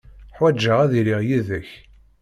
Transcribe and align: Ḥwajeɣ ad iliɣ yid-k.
Ḥwajeɣ 0.37 0.77
ad 0.81 0.91
iliɣ 0.99 1.21
yid-k. 1.27 1.69